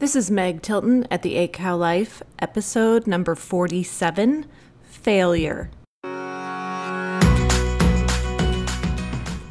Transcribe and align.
This 0.00 0.14
is 0.14 0.30
Meg 0.30 0.62
Tilton 0.62 1.08
at 1.10 1.22
the 1.22 1.34
Eight 1.34 1.52
Cow 1.52 1.74
Life, 1.74 2.22
episode 2.38 3.08
number 3.08 3.34
47 3.34 4.46
Failure. 4.84 5.70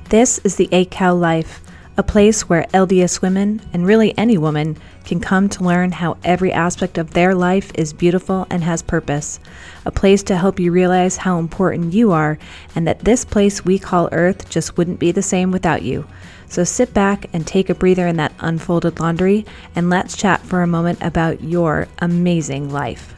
This 0.08 0.40
is 0.46 0.56
the 0.56 0.70
Eight 0.72 0.90
Cow 0.90 1.14
Life, 1.14 1.62
a 1.98 2.04
place 2.04 2.48
where 2.48 2.64
LDS 2.74 3.22
women, 3.22 3.62
and 3.74 3.86
really 3.86 4.18
any 4.18 4.38
woman, 4.38 4.78
can 5.04 5.20
come 5.20 5.50
to 5.50 5.66
learn 5.66 5.92
how 5.92 6.16
every 6.24 6.54
aspect 6.54 6.98
of 6.98 7.12
their 7.12 7.36
life 7.36 7.70
is 7.76 7.92
beautiful 7.92 8.48
and 8.50 8.64
has 8.64 8.82
purpose. 8.82 9.42
A 9.84 9.92
place 9.92 10.24
to 10.24 10.38
help 10.38 10.62
you 10.62 10.72
realize 10.72 11.18
how 11.18 11.40
important 11.40 11.94
you 11.94 12.14
are, 12.14 12.40
and 12.74 12.88
that 12.88 13.00
this 13.00 13.26
place 13.26 13.66
we 13.66 13.78
call 13.78 14.08
Earth 14.14 14.50
just 14.50 14.78
wouldn't 14.78 15.00
be 15.00 15.12
the 15.12 15.22
same 15.22 15.52
without 15.52 15.82
you. 15.82 16.08
So 16.50 16.64
sit 16.64 16.94
back 16.94 17.28
and 17.34 17.46
take 17.46 17.70
a 17.70 17.76
breather 17.76 18.08
in 18.08 18.16
that 18.18 18.34
unfolded 18.40 19.00
laundry, 19.00 19.46
and 19.76 19.90
let's 19.90 20.16
chat 20.16 20.42
for 20.42 20.62
a 20.62 20.68
moment 20.68 20.98
about 21.02 21.44
your 21.44 21.88
amazing 22.00 22.72
life. 22.72 23.14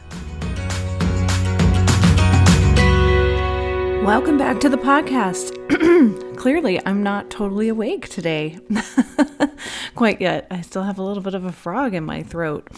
Welcome 4.04 4.36
back 4.36 4.58
to 4.60 4.68
the 4.68 4.76
podcast. 4.76 5.56
Clearly, 6.36 6.84
I'm 6.84 7.04
not 7.04 7.30
totally 7.30 7.68
awake 7.68 8.08
today. 8.08 8.58
Quite 9.94 10.20
yet. 10.20 10.48
I 10.50 10.62
still 10.62 10.82
have 10.82 10.98
a 10.98 11.02
little 11.02 11.22
bit 11.22 11.34
of 11.34 11.44
a 11.44 11.52
frog 11.52 11.94
in 11.94 12.04
my 12.04 12.24
throat. 12.24 12.68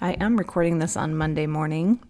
I 0.00 0.12
am 0.14 0.36
recording 0.36 0.80
this 0.80 0.96
on 0.96 1.16
Monday 1.16 1.46
morning. 1.46 2.00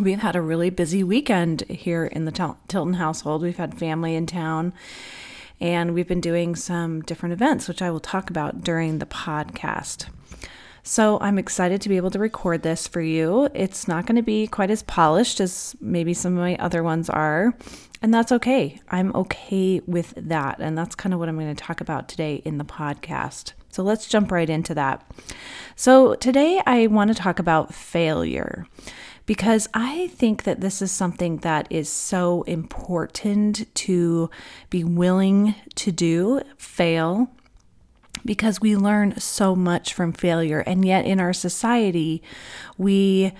We've 0.00 0.20
had 0.20 0.34
a 0.34 0.40
really 0.40 0.70
busy 0.70 1.04
weekend 1.04 1.62
here 1.68 2.06
in 2.06 2.24
the 2.24 2.56
Tilton 2.68 2.94
household. 2.94 3.42
We've 3.42 3.56
had 3.58 3.78
family 3.78 4.14
in 4.14 4.24
town 4.26 4.72
and 5.62 5.94
we've 5.94 6.08
been 6.08 6.20
doing 6.20 6.56
some 6.56 7.02
different 7.02 7.32
events, 7.32 7.68
which 7.68 7.80
I 7.80 7.90
will 7.92 8.00
talk 8.00 8.30
about 8.30 8.64
during 8.64 8.98
the 8.98 9.06
podcast. 9.06 10.08
So 10.82 11.18
I'm 11.20 11.38
excited 11.38 11.80
to 11.82 11.88
be 11.88 11.96
able 11.96 12.10
to 12.10 12.18
record 12.18 12.64
this 12.64 12.88
for 12.88 13.00
you. 13.00 13.48
It's 13.54 13.86
not 13.86 14.04
going 14.04 14.16
to 14.16 14.22
be 14.22 14.48
quite 14.48 14.72
as 14.72 14.82
polished 14.82 15.38
as 15.38 15.76
maybe 15.80 16.14
some 16.14 16.32
of 16.32 16.40
my 16.40 16.56
other 16.56 16.82
ones 16.82 17.08
are, 17.08 17.54
and 18.02 18.12
that's 18.12 18.32
okay. 18.32 18.80
I'm 18.88 19.14
okay 19.14 19.80
with 19.86 20.14
that. 20.16 20.58
And 20.58 20.76
that's 20.76 20.96
kind 20.96 21.14
of 21.14 21.20
what 21.20 21.28
I'm 21.28 21.38
going 21.38 21.54
to 21.54 21.64
talk 21.64 21.80
about 21.80 22.08
today 22.08 22.42
in 22.44 22.58
the 22.58 22.64
podcast. 22.64 23.52
So 23.68 23.84
let's 23.84 24.08
jump 24.08 24.32
right 24.32 24.50
into 24.50 24.74
that. 24.74 25.08
So 25.76 26.16
today 26.16 26.60
I 26.66 26.88
want 26.88 27.08
to 27.08 27.14
talk 27.14 27.38
about 27.38 27.72
failure 27.72 28.66
because 29.26 29.68
I 29.72 30.08
think 30.08 30.44
that 30.44 30.60
this 30.60 30.82
is 30.82 30.90
something 30.90 31.38
that 31.38 31.66
is 31.70 31.88
so 31.88 32.42
important 32.42 33.72
to 33.76 34.30
be 34.70 34.84
willing 34.84 35.54
to 35.76 35.92
do, 35.92 36.40
fail, 36.56 37.30
because 38.24 38.60
we 38.60 38.76
learn 38.76 39.18
so 39.18 39.54
much 39.54 39.94
from 39.94 40.12
failure. 40.12 40.60
And 40.60 40.84
yet, 40.84 41.04
in 41.06 41.20
our 41.20 41.32
society, 41.32 42.22
we 42.78 43.32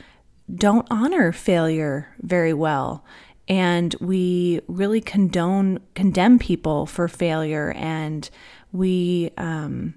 don't 0.52 0.86
honor 0.90 1.32
failure 1.32 2.14
very 2.20 2.52
well. 2.52 3.04
And 3.48 3.94
we 4.00 4.60
really 4.68 5.00
condone, 5.00 5.80
condemn 5.94 6.38
people 6.38 6.86
for 6.86 7.08
failure. 7.08 7.72
And 7.72 8.28
we, 8.70 9.30
um, 9.36 9.94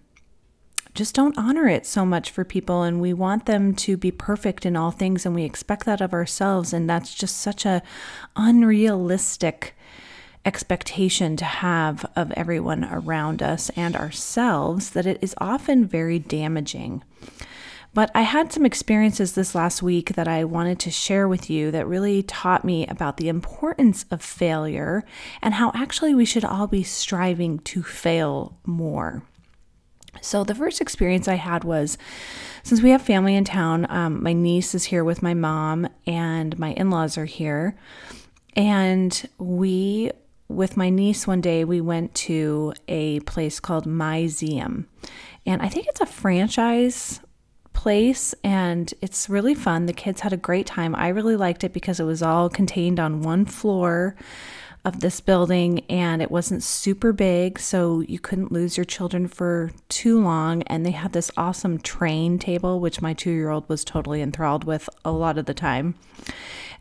just 0.95 1.13
don't 1.13 1.37
honor 1.37 1.67
it 1.67 1.85
so 1.85 2.05
much 2.05 2.31
for 2.31 2.45
people 2.45 2.83
and 2.83 3.01
we 3.01 3.13
want 3.13 3.45
them 3.45 3.75
to 3.75 3.97
be 3.97 4.11
perfect 4.11 4.65
in 4.65 4.77
all 4.77 4.91
things 4.91 5.25
and 5.25 5.35
we 5.35 5.43
expect 5.43 5.85
that 5.85 5.99
of 5.99 6.13
ourselves 6.13 6.71
and 6.71 6.89
that's 6.89 7.13
just 7.13 7.37
such 7.37 7.65
a 7.65 7.83
unrealistic 8.37 9.75
expectation 10.45 11.35
to 11.35 11.45
have 11.45 12.05
of 12.15 12.31
everyone 12.33 12.85
around 12.85 13.41
us 13.41 13.69
and 13.75 13.95
ourselves 13.95 14.91
that 14.91 15.05
it 15.05 15.17
is 15.21 15.35
often 15.39 15.85
very 15.85 16.19
damaging. 16.19 17.03
But 17.93 18.11
I 18.13 18.21
had 18.21 18.51
some 18.51 18.65
experiences 18.65 19.33
this 19.33 19.55
last 19.55 19.81
week 19.81 20.15
that 20.15 20.27
I 20.27 20.43
wanted 20.43 20.79
to 20.79 20.91
share 20.91 21.27
with 21.27 21.49
you 21.49 21.71
that 21.71 21.87
really 21.87 22.23
taught 22.23 22.65
me 22.65 22.85
about 22.87 23.17
the 23.17 23.29
importance 23.29 24.05
of 24.11 24.21
failure 24.21 25.03
and 25.41 25.53
how 25.53 25.71
actually 25.73 26.13
we 26.13 26.25
should 26.25 26.45
all 26.45 26.67
be 26.67 26.83
striving 26.83 27.59
to 27.59 27.81
fail 27.81 28.57
more. 28.65 29.23
So, 30.25 30.43
the 30.43 30.55
first 30.55 30.81
experience 30.81 31.27
I 31.27 31.35
had 31.35 31.63
was 31.63 31.99
since 32.63 32.81
we 32.81 32.89
have 32.89 33.03
family 33.03 33.35
in 33.35 33.43
town, 33.43 33.85
um, 33.89 34.23
my 34.23 34.33
niece 34.33 34.73
is 34.73 34.85
here 34.85 35.03
with 35.03 35.21
my 35.21 35.35
mom, 35.35 35.87
and 36.07 36.57
my 36.57 36.71
in 36.73 36.89
laws 36.89 37.15
are 37.15 37.25
here. 37.25 37.75
And 38.55 39.29
we, 39.37 40.09
with 40.47 40.77
my 40.77 40.89
niece, 40.89 41.27
one 41.27 41.41
day 41.41 41.63
we 41.63 41.79
went 41.79 42.15
to 42.15 42.73
a 42.87 43.19
place 43.21 43.59
called 43.59 43.85
Myzeum. 43.85 44.85
And 45.45 45.61
I 45.61 45.69
think 45.69 45.85
it's 45.87 46.01
a 46.01 46.07
franchise 46.07 47.19
place 47.73 48.33
and 48.43 48.91
it's 49.01 49.29
really 49.29 49.53
fun. 49.53 49.85
The 49.85 49.93
kids 49.93 50.21
had 50.21 50.33
a 50.33 50.37
great 50.37 50.65
time. 50.65 50.95
I 50.95 51.09
really 51.09 51.35
liked 51.35 51.63
it 51.63 51.71
because 51.73 51.99
it 51.99 52.05
was 52.05 52.23
all 52.23 52.49
contained 52.49 52.99
on 52.99 53.21
one 53.21 53.45
floor 53.45 54.15
of 54.85 54.99
this 54.99 55.19
building 55.19 55.83
and 55.89 56.21
it 56.21 56.29
wasn't 56.29 56.61
super 56.61 57.11
big, 57.11 57.59
so 57.59 58.01
you 58.01 58.19
couldn't 58.19 58.51
lose 58.51 58.77
your 58.77 58.85
children 58.85 59.27
for 59.27 59.71
too 59.89 60.21
long. 60.21 60.61
And 60.63 60.85
they 60.85 60.91
had 60.91 61.11
this 61.11 61.31
awesome 61.35 61.79
train 61.79 62.37
table, 62.37 62.79
which 62.79 63.01
my 63.01 63.13
two 63.13 63.31
year 63.31 63.49
old 63.49 63.67
was 63.67 63.83
totally 63.83 64.21
enthralled 64.21 64.63
with 64.63 64.87
a 65.03 65.11
lot 65.11 65.39
of 65.39 65.47
the 65.47 65.55
time. 65.55 65.95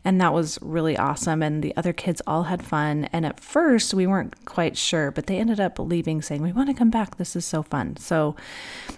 And 0.03 0.21
that 0.21 0.35
was 0.35 0.59
really 0.61 0.95
awesome. 0.95 1.41
And 1.41 1.63
the 1.63 1.75
other 1.75 1.91
kids 1.91 2.21
all 2.27 2.43
had 2.43 2.61
fun. 2.61 3.05
And 3.05 3.25
at 3.25 3.39
first, 3.39 3.91
we 3.91 4.05
weren't 4.05 4.45
quite 4.45 4.77
sure, 4.77 5.09
but 5.09 5.25
they 5.25 5.39
ended 5.39 5.59
up 5.59 5.79
leaving 5.79 6.21
saying, 6.21 6.43
We 6.43 6.51
want 6.51 6.69
to 6.69 6.75
come 6.75 6.91
back. 6.91 7.17
This 7.17 7.35
is 7.35 7.43
so 7.43 7.63
fun. 7.63 7.97
So 7.97 8.35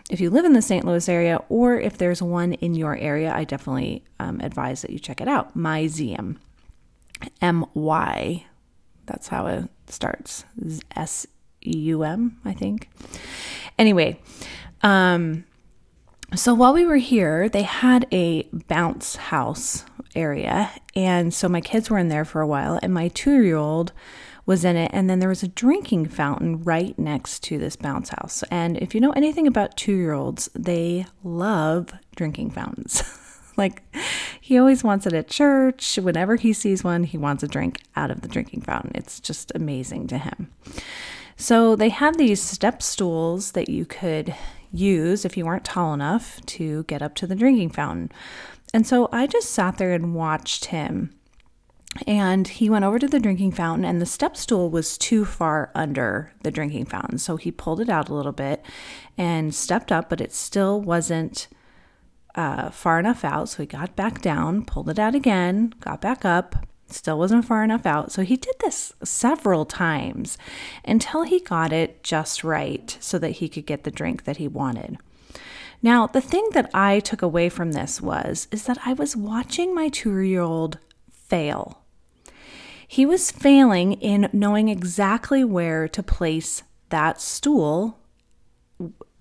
if 0.10 0.20
you 0.20 0.30
live 0.30 0.44
in 0.44 0.52
the 0.52 0.62
St. 0.62 0.86
Louis 0.86 1.08
area 1.08 1.42
or 1.48 1.80
if 1.80 1.98
there's 1.98 2.22
one 2.22 2.54
in 2.54 2.76
your 2.76 2.98
area, 2.98 3.34
I 3.34 3.46
definitely 3.46 4.04
um, 4.20 4.42
advise 4.42 4.82
that 4.82 4.92
you 4.92 5.00
check 5.00 5.22
it 5.22 5.30
out. 5.30 5.58
Myzeum. 5.58 6.36
M 7.42 7.66
Y 7.74 8.46
that's 9.08 9.28
how 9.28 9.48
it 9.48 9.70
starts. 9.88 10.46
S 10.96 11.26
U 11.62 12.04
M, 12.04 12.40
I 12.46 12.54
think. 12.54 12.90
Anyway, 13.80 14.20
um, 14.82 15.46
so 16.36 16.54
while 16.54 16.74
we 16.74 16.86
were 16.86 16.98
here, 16.98 17.50
they 17.50 17.64
had 17.64 18.06
a 18.12 18.44
bounce 18.68 19.16
house 19.16 19.86
area. 20.16 20.72
And 20.96 21.34
so 21.34 21.48
my 21.48 21.62
kids 21.62 21.90
were 21.90 21.98
in 21.98 22.10
there 22.10 22.26
for 22.26 22.42
a 22.42 22.48
while, 22.48 22.80
and 22.82 22.94
my 22.94 23.08
two 23.10 23.42
year 23.44 23.56
old 23.56 23.94
was 24.46 24.66
in 24.66 24.76
it. 24.76 24.92
And 24.94 25.10
then 25.10 25.20
there 25.20 25.30
was 25.30 25.44
a 25.44 25.48
drinking 25.48 26.08
fountain 26.08 26.64
right 26.64 26.98
next 26.98 27.44
to 27.44 27.58
this 27.58 27.76
bounce 27.76 28.10
house. 28.10 28.44
And 28.50 28.78
if 28.78 28.96
you 28.96 29.02
know 29.02 29.12
anything 29.12 29.48
about 29.48 29.78
two 29.78 29.94
year 29.94 30.14
olds, 30.14 30.50
they 30.56 31.06
love 31.24 31.92
drinking 32.16 32.52
fountains. 32.52 33.04
like 33.58 33.82
he 34.40 34.58
always 34.58 34.84
wants 34.84 35.06
it 35.06 35.14
at 35.14 35.28
church. 35.28 35.98
Whenever 35.98 36.36
he 36.36 36.54
sees 36.54 36.84
one, 36.84 37.04
he 37.04 37.18
wants 37.18 37.44
a 37.44 37.48
drink 37.48 37.82
out 37.96 38.12
of 38.12 38.22
the 38.22 38.28
drinking 38.28 38.62
fountain. 38.62 38.92
It's 38.96 39.20
just 39.20 39.52
amazing 39.56 40.08
to 40.08 40.18
him. 40.18 40.52
So 41.36 41.76
they 41.76 41.90
have 41.90 42.18
these 42.18 42.42
step 42.42 42.82
stools 42.82 43.52
that 43.52 43.70
you 43.70 43.86
could 43.86 44.34
use 44.72 45.26
if 45.26 45.38
you 45.38 45.46
weren't 45.46 45.66
tall 45.66 45.94
enough 45.94 46.42
to 46.46 46.84
get 46.84 47.02
up 47.02 47.16
to 47.16 47.28
the 47.28 47.36
drinking 47.36 47.70
fountain. 47.70 48.12
And 48.74 48.86
so 48.86 49.10
I 49.12 49.28
just 49.28 49.52
sat 49.52 49.78
there 49.78 49.94
and 49.94 50.16
watched 50.16 50.66
him. 50.66 51.14
And 52.06 52.48
he 52.48 52.70
went 52.70 52.86
over 52.86 53.00
to 53.00 53.08
the 53.08 53.20
drinking 53.20 53.54
fountain, 53.54 53.86
and 53.86 54.00
the 54.00 54.06
step 54.06 54.38
stool 54.38 54.70
was 54.70 54.98
too 54.98 55.26
far 55.26 55.72
under 55.74 56.32
the 56.44 56.52
drinking 56.52 56.86
fountain. 56.86 57.18
So 57.18 57.38
he 57.38 57.50
pulled 57.50 57.80
it 57.80 57.90
out 57.90 58.10
a 58.10 58.14
little 58.14 58.34
bit 58.34 58.64
and 59.18 59.56
stepped 59.56 59.92
up, 59.92 60.10
but 60.10 60.22
it 60.22 60.34
still 60.34 60.80
wasn't 60.80 61.48
uh, 62.38 62.70
far 62.70 63.00
enough 63.00 63.26
out. 63.26 63.50
So 63.50 63.64
he 63.64 63.68
got 63.68 63.96
back 63.96 64.22
down, 64.22 64.64
pulled 64.64 64.90
it 64.90 65.00
out 65.00 65.16
again, 65.16 65.74
got 65.82 66.00
back 66.00 66.24
up, 66.24 66.68
still 66.88 67.18
wasn't 67.18 67.46
far 67.46 67.64
enough 67.64 67.86
out. 67.86 68.12
So 68.12 68.22
he 68.22 68.38
did 68.38 68.56
this 68.60 68.94
several 69.04 69.66
times 69.66 70.38
until 70.86 71.24
he 71.24 71.40
got 71.40 71.74
it 71.74 72.04
just 72.04 72.44
right 72.44 72.96
so 73.02 73.20
that 73.20 73.32
he 73.32 73.50
could 73.50 73.66
get 73.66 73.84
the 73.84 73.92
drink 73.92 74.24
that 74.24 74.38
he 74.38 74.48
wanted. 74.48 74.98
Now, 75.82 76.08
the 76.08 76.22
thing 76.22 76.48
that 76.54 76.70
I 76.74 77.00
took 77.00 77.22
away 77.22 77.50
from 77.50 77.74
this 77.74 78.02
was 78.02 78.48
is 78.52 78.66
that 78.66 78.80
I 78.86 78.94
was 78.94 79.16
watching 79.16 79.76
my 79.76 79.90
2-year-old 79.90 80.80
fail. 81.12 81.82
He 82.88 83.06
was 83.06 83.32
failing 83.32 83.94
in 83.94 84.30
knowing 84.32 84.70
exactly 84.70 85.44
where 85.44 85.88
to 85.90 86.02
place 86.02 86.64
that 86.90 87.20
stool 87.20 88.00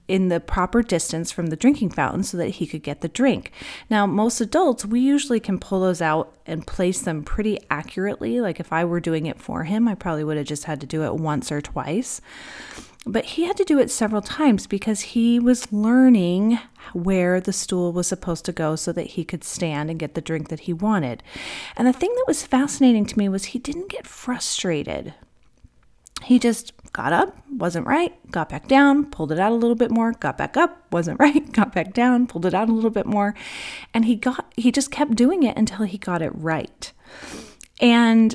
in 0.09 0.29
the 0.29 0.41
proper 0.41 0.83
distance 0.83 1.33
from 1.33 1.49
the 1.49 1.57
drinking 1.57 1.91
fountain 1.91 2.23
so 2.23 2.37
that 2.37 2.51
he 2.51 2.67
could 2.67 2.83
get 2.83 3.01
the 3.01 3.09
drink. 3.09 3.53
Now, 3.91 4.07
most 4.07 4.41
adults, 4.41 4.87
we 4.87 5.01
usually 5.01 5.41
can 5.41 5.59
pull 5.59 5.81
those 5.81 6.01
out 6.01 6.33
and 6.47 6.67
place 6.67 7.03
them 7.03 7.25
pretty 7.25 7.59
accurately. 7.71 8.41
Like 8.41 8.61
if 8.61 8.73
I 8.73 8.85
were 8.85 9.01
doing 9.01 9.27
it 9.27 9.41
for 9.41 9.65
him, 9.65 9.89
I 9.89 9.95
probably 9.95 10.25
would 10.25 10.37
have 10.37 10.47
just 10.47 10.65
had 10.65 10.81
to 10.81 10.87
do 10.87 11.05
it 11.05 11.15
once 11.15 11.51
or 11.51 11.61
twice. 11.61 12.21
But 13.09 13.25
he 13.25 13.45
had 13.45 13.57
to 13.59 13.65
do 13.65 13.79
it 13.79 13.91
several 13.91 14.21
times 14.21 14.67
because 14.67 15.01
he 15.01 15.39
was 15.39 15.73
learning 15.73 16.59
where 16.93 17.41
the 17.41 17.53
stool 17.53 17.93
was 17.93 18.09
supposed 18.09 18.45
to 18.47 18.53
go 18.53 18.75
so 18.75 18.93
that 18.93 19.09
he 19.09 19.25
could 19.25 19.45
stand 19.45 19.91
and 19.91 19.99
get 19.99 20.15
the 20.15 20.21
drink 20.21 20.49
that 20.49 20.61
he 20.61 20.73
wanted. 20.73 21.23
And 21.77 21.87
the 21.87 21.93
thing 21.93 22.13
that 22.17 22.25
was 22.27 22.45
fascinating 22.45 23.07
to 23.07 23.19
me 23.19 23.29
was 23.29 23.47
he 23.47 23.61
didn't 23.61 23.91
get 23.91 24.09
frustrated 24.09 25.15
He 26.23 26.39
just 26.39 26.73
got 26.93 27.13
up, 27.13 27.37
wasn't 27.51 27.87
right, 27.87 28.15
got 28.31 28.49
back 28.49 28.69
down, 28.69 29.05
pulled 29.11 29.31
it 29.31 29.39
out 29.39 29.53
a 29.53 29.55
little 29.55 29.75
bit 29.77 29.91
more, 29.91 30.13
got 30.13 30.39
back 30.39 30.57
up, 30.57 30.91
wasn't 30.91 31.21
right, 31.21 31.53
got 31.53 31.75
back 31.75 31.93
down, 31.93 32.27
pulled 32.27 32.47
it 32.47 32.55
out 32.55 32.69
a 32.69 32.73
little 32.73 32.91
bit 32.91 33.07
more. 33.07 33.35
And 33.93 34.07
he 34.07 34.17
got 34.17 34.53
he 34.57 34.73
just 34.73 34.91
kept 34.91 35.15
doing 35.15 35.43
it 35.43 35.57
until 35.57 35.85
he 35.85 35.99
got 35.99 36.23
it 36.23 36.33
right. 36.35 36.91
And 37.81 38.35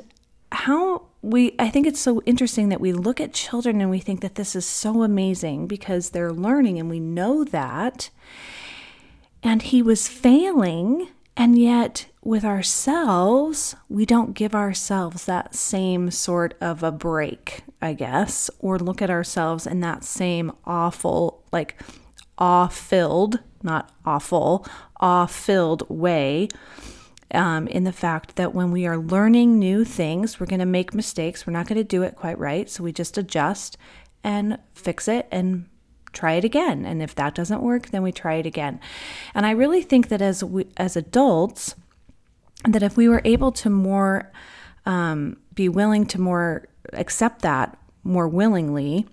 how 0.51 1.03
we 1.21 1.55
I 1.57 1.69
think 1.69 1.87
it's 1.87 1.99
so 1.99 2.21
interesting 2.25 2.69
that 2.69 2.81
we 2.81 2.93
look 2.93 3.19
at 3.19 3.33
children 3.33 3.81
and 3.81 3.89
we 3.89 3.99
think 3.99 4.21
that 4.21 4.35
this 4.35 4.55
is 4.55 4.65
so 4.65 5.03
amazing 5.03 5.67
because 5.67 6.11
they're 6.11 6.33
learning 6.33 6.79
and 6.79 6.89
we 6.89 6.99
know 6.99 7.43
that. 7.43 8.09
And 9.43 9.63
he 9.63 9.81
was 9.81 10.07
failing 10.07 11.07
and 11.35 11.57
yet 11.57 12.05
with 12.23 12.45
ourselves, 12.45 13.75
we 13.89 14.05
don't 14.05 14.33
give 14.33 14.53
ourselves 14.53 15.25
that 15.25 15.55
same 15.55 16.11
sort 16.11 16.53
of 16.61 16.83
a 16.83 16.91
break, 16.91 17.63
I 17.81 17.93
guess, 17.93 18.49
or 18.59 18.77
look 18.77 19.01
at 19.01 19.09
ourselves 19.09 19.65
in 19.65 19.79
that 19.79 20.03
same 20.03 20.51
awful, 20.65 21.43
like 21.51 21.81
awe 22.37 22.67
filled, 22.67 23.39
not 23.63 23.91
awful, 24.05 24.65
awe 24.99 25.25
filled 25.25 25.89
way. 25.89 26.47
Um, 27.33 27.67
in 27.69 27.85
the 27.85 27.93
fact 27.93 28.35
that 28.35 28.53
when 28.53 28.71
we 28.71 28.85
are 28.85 28.97
learning 28.97 29.57
new 29.57 29.85
things, 29.85 30.37
we're 30.37 30.47
going 30.47 30.59
to 30.59 30.65
make 30.65 30.93
mistakes. 30.93 31.47
We're 31.47 31.53
not 31.53 31.65
going 31.65 31.77
to 31.77 31.83
do 31.83 32.03
it 32.03 32.17
quite 32.17 32.37
right. 32.37 32.69
So 32.69 32.83
we 32.83 32.91
just 32.91 33.17
adjust 33.17 33.77
and 34.21 34.59
fix 34.73 35.07
it 35.07 35.27
and 35.31 35.65
try 36.11 36.33
it 36.33 36.43
again. 36.43 36.85
And 36.85 37.01
if 37.01 37.15
that 37.15 37.33
doesn't 37.33 37.61
work, 37.61 37.87
then 37.87 38.03
we 38.03 38.11
try 38.11 38.35
it 38.35 38.45
again. 38.45 38.81
And 39.33 39.45
I 39.45 39.51
really 39.51 39.81
think 39.81 40.09
that 40.09 40.21
as 40.21 40.43
we, 40.43 40.67
as 40.75 40.97
adults, 40.97 41.75
that 42.65 42.83
if 42.83 42.97
we 42.97 43.07
were 43.07 43.21
able 43.25 43.51
to 43.51 43.69
more 43.69 44.31
um, 44.85 45.37
be 45.53 45.69
willing 45.69 46.05
to 46.07 46.19
more 46.19 46.67
accept 46.93 47.41
that 47.41 47.77
more 48.03 48.27
willingly, 48.27 49.07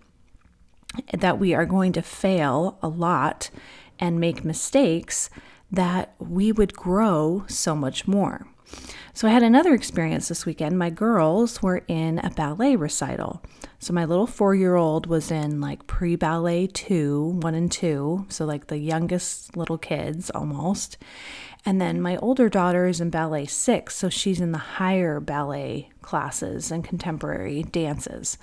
that 1.12 1.38
we 1.38 1.54
are 1.54 1.66
going 1.66 1.92
to 1.92 2.02
fail 2.02 2.78
a 2.82 2.88
lot 2.88 3.50
and 3.98 4.18
make 4.18 4.44
mistakes, 4.44 5.28
that 5.70 6.14
we 6.18 6.52
would 6.52 6.72
grow 6.72 7.44
so 7.46 7.74
much 7.74 8.08
more. 8.08 8.46
So 9.12 9.26
I 9.26 9.32
had 9.32 9.42
another 9.42 9.74
experience 9.74 10.28
this 10.28 10.46
weekend. 10.46 10.78
My 10.78 10.90
girls 10.90 11.62
were 11.62 11.82
in 11.88 12.18
a 12.20 12.30
ballet 12.30 12.76
recital. 12.76 13.42
So 13.80 13.92
my 13.92 14.04
little 14.04 14.26
four 14.26 14.54
year 14.54 14.76
old 14.76 15.06
was 15.06 15.30
in 15.30 15.60
like 15.60 15.86
pre 15.86 16.16
ballet 16.16 16.66
two, 16.66 17.38
one 17.40 17.54
and 17.54 17.70
two. 17.70 18.26
So 18.28 18.44
like 18.44 18.68
the 18.68 18.78
youngest 18.78 19.56
little 19.56 19.78
kids 19.78 20.30
almost. 20.30 20.98
And 21.64 21.80
then 21.80 22.00
my 22.00 22.16
older 22.18 22.48
daughter 22.48 22.86
is 22.86 23.00
in 23.00 23.10
ballet 23.10 23.46
six, 23.46 23.96
so 23.96 24.08
she's 24.08 24.40
in 24.40 24.52
the 24.52 24.58
higher 24.58 25.20
ballet 25.20 25.90
classes 26.02 26.70
and 26.70 26.84
contemporary 26.84 27.62
dances. 27.62 28.38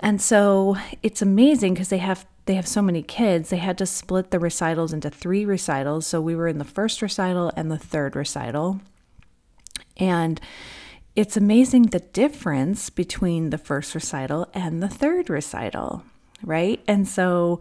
And 0.00 0.20
so 0.20 0.76
it's 1.02 1.22
amazing 1.22 1.74
because 1.74 1.88
they 1.88 1.98
have 1.98 2.26
they 2.46 2.54
have 2.54 2.66
so 2.66 2.80
many 2.80 3.02
kids. 3.02 3.50
They 3.50 3.58
had 3.58 3.76
to 3.76 3.84
split 3.84 4.30
the 4.30 4.38
recitals 4.38 4.94
into 4.94 5.10
three 5.10 5.44
recitals. 5.44 6.06
So 6.06 6.18
we 6.18 6.34
were 6.34 6.48
in 6.48 6.56
the 6.56 6.64
first 6.64 7.02
recital 7.02 7.52
and 7.56 7.70
the 7.70 7.76
third 7.76 8.16
recital. 8.16 8.80
And 9.98 10.40
it's 11.14 11.36
amazing 11.36 11.82
the 11.82 12.00
difference 12.00 12.88
between 12.88 13.50
the 13.50 13.58
first 13.58 13.94
recital 13.94 14.48
and 14.54 14.82
the 14.82 14.88
third 14.88 15.28
recital, 15.28 16.04
right? 16.42 16.82
And 16.88 17.06
so 17.06 17.60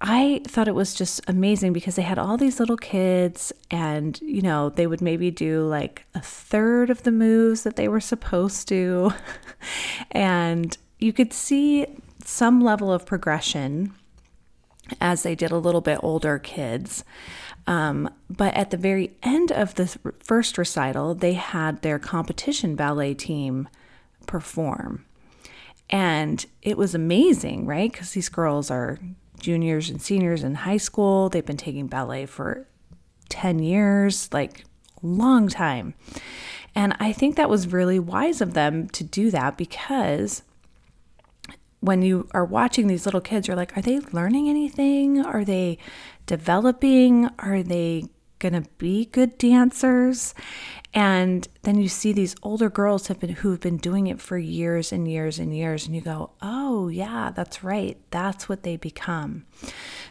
I 0.00 0.40
thought 0.46 0.68
it 0.68 0.74
was 0.74 0.94
just 0.94 1.20
amazing 1.28 1.74
because 1.74 1.96
they 1.96 2.02
had 2.02 2.18
all 2.18 2.38
these 2.38 2.58
little 2.58 2.78
kids, 2.78 3.52
and 3.70 4.18
you 4.22 4.40
know, 4.40 4.70
they 4.70 4.86
would 4.86 5.02
maybe 5.02 5.30
do 5.30 5.62
like 5.62 6.06
a 6.14 6.20
third 6.20 6.88
of 6.88 7.02
the 7.02 7.12
moves 7.12 7.64
that 7.64 7.76
they 7.76 7.86
were 7.86 8.00
supposed 8.00 8.66
to. 8.68 9.12
and 10.10 10.76
you 10.98 11.12
could 11.12 11.32
see 11.32 11.86
some 12.24 12.62
level 12.62 12.90
of 12.92 13.04
progression 13.04 13.94
as 15.00 15.22
they 15.22 15.34
did 15.34 15.50
a 15.50 15.58
little 15.58 15.80
bit 15.80 15.98
older 16.02 16.38
kids. 16.38 17.04
Um, 17.66 18.08
but 18.28 18.54
at 18.54 18.70
the 18.70 18.76
very 18.76 19.12
end 19.22 19.52
of 19.52 19.74
the 19.74 19.86
first 20.22 20.56
recital, 20.56 21.14
they 21.14 21.34
had 21.34 21.82
their 21.82 21.98
competition 21.98 22.74
ballet 22.74 23.14
team 23.14 23.68
perform. 24.26 25.04
And 25.90 26.44
it 26.62 26.78
was 26.78 26.94
amazing, 26.94 27.66
right? 27.66 27.90
Because 27.90 28.12
these 28.12 28.28
girls 28.28 28.70
are 28.70 28.98
juniors 29.40 29.90
and 29.90 30.00
seniors 30.00 30.42
in 30.42 30.54
high 30.54 30.76
school. 30.76 31.28
They've 31.28 31.44
been 31.44 31.56
taking 31.56 31.86
ballet 31.86 32.26
for 32.26 32.66
10 33.28 33.60
years, 33.60 34.32
like 34.32 34.64
long 35.02 35.48
time. 35.48 35.94
And 36.74 36.96
I 37.00 37.12
think 37.12 37.36
that 37.36 37.50
was 37.50 37.72
really 37.72 37.98
wise 37.98 38.40
of 38.40 38.54
them 38.54 38.88
to 38.90 39.04
do 39.04 39.30
that 39.30 39.56
because 39.56 40.42
when 41.80 42.02
you 42.02 42.28
are 42.32 42.44
watching 42.44 42.86
these 42.86 43.06
little 43.06 43.20
kids, 43.20 43.48
you're 43.48 43.56
like, 43.56 43.76
are 43.76 43.82
they 43.82 44.00
learning 44.12 44.48
anything? 44.48 45.20
Are 45.24 45.44
they 45.44 45.78
developing? 46.26 47.28
Are 47.38 47.62
they 47.62 48.04
going 48.40 48.60
to 48.60 48.68
be 48.78 49.04
good 49.06 49.38
dancers? 49.38 50.34
And 50.92 51.46
then 51.62 51.80
you 51.80 51.88
see 51.88 52.12
these 52.12 52.34
older 52.42 52.68
girls 52.68 53.06
have 53.06 53.20
been 53.20 53.30
who've 53.30 53.60
been 53.60 53.76
doing 53.76 54.08
it 54.08 54.20
for 54.20 54.36
years 54.36 54.90
and 54.90 55.06
years 55.06 55.38
and 55.38 55.54
years 55.54 55.86
and 55.86 55.94
you 55.94 56.00
go, 56.00 56.30
"Oh, 56.42 56.88
yeah, 56.88 57.30
that's 57.30 57.62
right. 57.62 57.96
That's 58.10 58.48
what 58.48 58.64
they 58.64 58.76
become." 58.76 59.46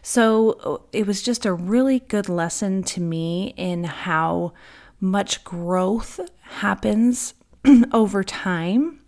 So 0.01 0.85
it 0.93 1.05
was 1.05 1.21
just 1.21 1.45
a 1.45 1.53
really 1.53 1.99
good 1.99 2.29
lesson 2.29 2.83
to 2.83 3.01
me 3.01 3.53
in 3.57 3.83
how 3.83 4.53
much 5.01 5.43
growth 5.43 6.19
happens 6.41 7.33
over 7.91 8.23
time 8.23 9.01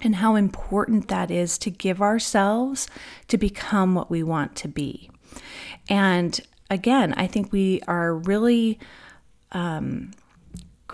and 0.00 0.16
how 0.16 0.36
important 0.36 1.08
that 1.08 1.30
is 1.30 1.58
to 1.58 1.70
give 1.70 2.02
ourselves 2.02 2.86
to 3.28 3.38
become 3.38 3.94
what 3.94 4.10
we 4.10 4.22
want 4.22 4.54
to 4.56 4.68
be. 4.68 5.10
And 5.88 6.40
again, 6.70 7.14
I 7.16 7.26
think 7.26 7.52
we 7.52 7.80
are 7.86 8.14
really 8.14 8.78
um, 9.52 10.12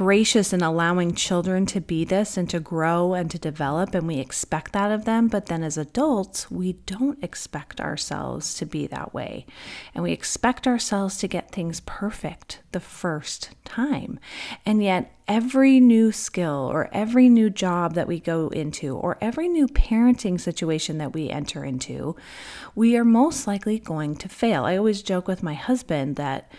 gracious 0.02 0.52
in 0.52 0.62
allowing 0.62 1.14
children 1.14 1.64
to 1.64 1.80
be 1.80 2.04
this 2.04 2.36
and 2.36 2.50
to 2.50 2.58
grow 2.58 3.14
and 3.14 3.30
to 3.30 3.38
develop, 3.38 3.94
and 3.94 4.08
we 4.08 4.18
expect 4.18 4.72
that 4.72 4.90
of 4.90 5.04
them. 5.04 5.28
But 5.28 5.46
then 5.46 5.62
as 5.62 5.78
adults, 5.78 6.50
we 6.50 6.72
don't 6.86 7.22
expect 7.22 7.80
ourselves 7.80 8.54
to 8.54 8.66
be 8.66 8.88
that 8.88 9.14
way. 9.14 9.46
And 9.94 10.02
we 10.02 10.10
expect 10.10 10.66
ourselves 10.66 11.18
to 11.18 11.28
get 11.28 11.52
things 11.52 11.80
perfect 11.86 12.62
the 12.72 12.80
first 12.80 13.50
time. 13.64 14.18
And 14.66 14.82
yet, 14.82 15.12
every 15.28 15.78
new 15.78 16.10
skill 16.10 16.68
or 16.72 16.90
every 16.92 17.28
new 17.28 17.48
job 17.48 17.94
that 17.94 18.08
we 18.08 18.18
go 18.18 18.48
into 18.48 18.96
or 18.96 19.16
every 19.20 19.48
new 19.48 19.68
parenting 19.68 20.40
situation 20.40 20.98
that 20.98 21.14
we 21.14 21.30
enter 21.30 21.64
into, 21.64 22.16
we 22.74 22.96
are 22.96 23.04
most 23.04 23.46
likely 23.46 23.78
going 23.78 24.16
to 24.16 24.28
fail. 24.28 24.64
I 24.64 24.76
always 24.76 25.00
joke 25.00 25.28
with 25.28 25.44
my 25.44 25.54
husband 25.54 26.16
that 26.16 26.50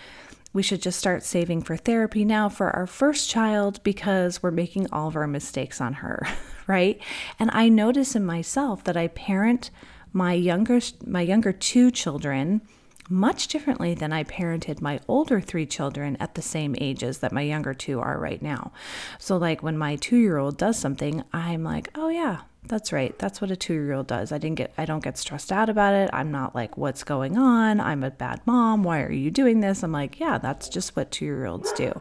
we 0.54 0.62
should 0.62 0.82
just 0.82 1.00
start 1.00 1.24
saving 1.24 1.64
for 1.64 1.76
therapy 1.76 2.24
now 2.24 2.48
for 2.48 2.70
our 2.70 2.86
first 2.88 3.30
child 3.30 3.82
because 3.84 4.42
we're 4.42 4.52
making 4.52 4.88
all 4.92 5.08
of 5.08 5.16
our 5.16 5.28
mistakes 5.28 5.82
on 5.82 5.94
her, 5.94 6.28
right? 6.68 7.02
And 7.40 7.50
I 7.52 7.70
notice 7.70 8.16
in 8.16 8.26
myself 8.26 8.84
that 8.84 8.96
I 8.96 9.08
parent 9.08 9.72
my 10.16 10.34
younger 10.34 10.80
my 11.06 11.22
younger 11.22 11.52
two 11.52 11.90
children 11.90 12.62
much 13.10 13.48
differently 13.48 13.94
than 13.94 14.14
I 14.14 14.24
parented 14.24 14.80
my 14.80 15.00
older 15.08 15.42
three 15.42 15.66
children 15.66 16.16
at 16.20 16.36
the 16.36 16.42
same 16.42 16.76
ages 16.80 17.18
that 17.18 17.34
my 17.34 17.42
younger 17.42 17.74
two 17.74 18.00
are 18.00 18.18
right 18.18 18.42
now. 18.42 18.72
So 19.20 19.36
like 19.36 19.62
when 19.62 19.78
my 19.78 19.98
2-year-old 19.98 20.58
does 20.58 20.80
something, 20.80 21.24
I'm 21.34 21.64
like, 21.64 21.90
"Oh 21.96 22.10
yeah, 22.10 22.42
that's 22.68 22.94
right. 22.94 23.18
That's 23.20 23.42
what 23.42 23.52
a 23.52 23.56
2-year-old 23.56 24.08
does. 24.08 24.32
I 24.32 24.38
didn't 24.38 24.58
get 24.58 24.74
I 24.78 24.86
don't 24.86 25.04
get 25.04 25.18
stressed 25.18 25.52
out 25.52 25.70
about 25.70 25.94
it. 25.94 26.10
I'm 26.14 26.32
not 26.32 26.56
like 26.56 26.78
what's 26.78 27.04
going 27.04 27.38
on? 27.38 27.80
I'm 27.80 28.04
a 28.04 28.12
bad 28.12 28.42
mom. 28.46 28.84
Why 28.84 29.02
are 29.02 29.12
you 29.12 29.32
doing 29.32 29.60
this?" 29.60 29.84
I'm 29.84 29.92
like, 29.92 30.20
"Yeah, 30.20 30.38
that's 30.38 30.70
just 30.70 30.96
what 30.96 31.12
2-year-olds 31.12 31.74
do." 31.74 32.00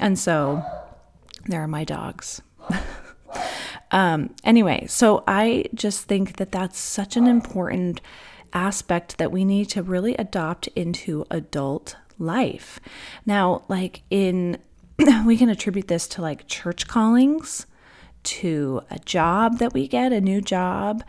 And 0.00 0.18
so 0.18 0.62
there 1.46 1.62
are 1.62 1.68
my 1.68 1.84
dogs. 1.84 2.40
um 3.90 4.34
anyway, 4.44 4.86
so 4.88 5.24
I 5.26 5.64
just 5.74 6.04
think 6.04 6.36
that 6.36 6.52
that's 6.52 6.78
such 6.78 7.16
an 7.16 7.26
important 7.26 8.00
aspect 8.52 9.18
that 9.18 9.32
we 9.32 9.44
need 9.44 9.68
to 9.70 9.82
really 9.82 10.14
adopt 10.16 10.68
into 10.68 11.26
adult 11.30 11.96
life. 12.18 12.80
Now, 13.26 13.64
like 13.68 14.02
in 14.10 14.58
we 15.26 15.36
can 15.36 15.48
attribute 15.48 15.88
this 15.88 16.06
to 16.08 16.22
like 16.22 16.46
church 16.46 16.86
callings 16.86 17.66
to 18.24 18.82
a 18.90 18.98
job 18.98 19.58
that 19.58 19.72
we 19.72 19.88
get, 19.88 20.12
a 20.12 20.20
new 20.20 20.40
job, 20.40 21.02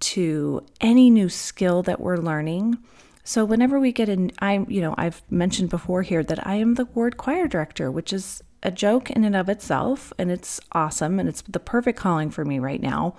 to 0.00 0.64
any 0.80 1.10
new 1.10 1.28
skill 1.28 1.82
that 1.82 2.00
we're 2.00 2.16
learning. 2.16 2.78
So 3.24 3.44
whenever 3.44 3.80
we 3.80 3.92
get 3.92 4.08
in, 4.08 4.32
I'm, 4.38 4.66
you 4.68 4.80
know, 4.80 4.94
I've 4.98 5.22
mentioned 5.30 5.70
before 5.70 6.02
here 6.02 6.22
that 6.22 6.46
I 6.46 6.56
am 6.56 6.74
the 6.74 6.84
ward 6.84 7.16
choir 7.16 7.48
director, 7.48 7.90
which 7.90 8.12
is 8.12 8.42
a 8.62 8.70
joke 8.70 9.10
in 9.10 9.24
and 9.24 9.36
of 9.36 9.48
itself, 9.48 10.12
and 10.18 10.30
it's 10.30 10.60
awesome, 10.72 11.18
and 11.18 11.28
it's 11.28 11.42
the 11.42 11.60
perfect 11.60 11.98
calling 11.98 12.30
for 12.30 12.44
me 12.44 12.58
right 12.58 12.82
now. 12.82 13.14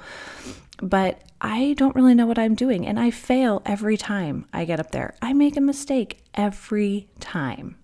But 0.77 1.21
I 1.41 1.73
don't 1.77 1.95
really 1.95 2.15
know 2.15 2.25
what 2.25 2.39
I'm 2.39 2.55
doing, 2.55 2.85
and 2.85 2.99
I 2.99 3.11
fail 3.11 3.61
every 3.65 3.97
time 3.97 4.45
I 4.53 4.65
get 4.65 4.79
up 4.79 4.91
there. 4.91 5.15
I 5.21 5.33
make 5.33 5.55
a 5.55 5.61
mistake 5.61 6.23
every 6.33 7.07
time. 7.19 7.77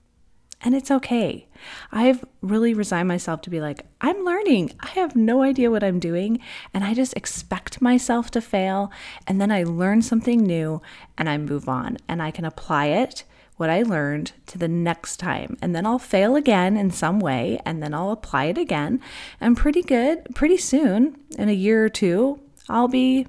And 0.64 0.76
it's 0.76 0.92
okay. 0.92 1.48
I've 1.92 2.24
really 2.42 2.74
resigned 2.74 3.08
myself 3.08 3.42
to 3.42 3.50
be 3.50 3.62
like, 3.62 3.86
I'm 4.00 4.24
learning. 4.24 4.72
I 4.80 4.90
have 4.90 5.16
no 5.16 5.42
idea 5.42 5.72
what 5.72 5.84
I'm 5.84 6.00
doing. 6.00 6.40
And 6.74 6.84
I 6.84 6.94
just 6.94 7.16
expect 7.16 7.82
myself 7.82 8.32
to 8.32 8.42
fail. 8.42 8.92
And 9.28 9.42
then 9.42 9.52
I 9.52 9.64
learn 9.64 10.02
something 10.02 10.40
new 10.40 10.82
and 11.18 11.30
I 11.30 11.38
move 11.38 11.68
on 11.68 11.98
and 12.08 12.22
I 12.22 12.32
can 12.32 12.46
apply 12.46 12.88
it, 12.88 13.24
what 13.58 13.70
I 13.70 13.82
learned, 13.82 14.34
to 14.48 14.58
the 14.58 14.68
next 14.68 15.18
time. 15.18 15.58
And 15.62 15.76
then 15.76 15.86
I'll 15.86 16.00
fail 16.00 16.36
again 16.36 16.78
in 16.78 16.92
some 16.92 17.20
way 17.20 17.60
and 17.66 17.82
then 17.82 17.94
I'll 17.94 18.12
apply 18.12 18.46
it 18.46 18.58
again. 18.58 19.02
And 19.40 19.58
pretty 19.58 19.82
good, 19.82 20.36
pretty 20.36 20.58
soon, 20.58 21.18
in 21.38 21.50
a 21.50 21.54
year 21.54 21.84
or 21.84 21.90
two, 21.90 22.40
I'll 22.70 22.88
be 22.88 23.28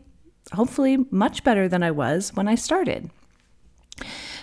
hopefully 0.52 1.06
much 1.10 1.44
better 1.44 1.68
than 1.68 1.82
I 1.82 1.90
was 1.90 2.32
when 2.34 2.48
I 2.48 2.56
started. 2.56 3.10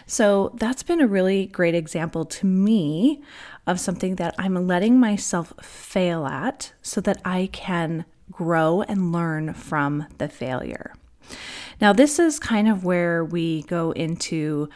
So 0.10 0.54
that's 0.56 0.82
been 0.82 1.01
a 1.01 1.08
really 1.08 1.46
great 1.46 1.75
example 1.75 2.25
to 2.25 2.48
me 2.48 3.22
of 3.68 3.80
something 3.80 4.16
that 4.16 4.34
I'm 4.39 4.56
letting 4.66 5.00
myself 5.00 5.54
fail 5.62 6.25
at 6.25 6.74
so 6.82 7.00
that 7.01 7.22
I 7.24 7.48
can 7.54 8.06
grow 8.32 8.82
and 8.82 9.12
learn 9.12 9.54
from 9.54 10.08
the 10.18 10.28
failure. 10.28 10.96
Now, 11.80 11.94
this 11.94 12.18
is 12.18 12.39
kind 12.39 12.68
of 12.68 12.84
where 12.84 13.24
we 13.24 13.62
go 13.63 13.92
into 13.92 14.68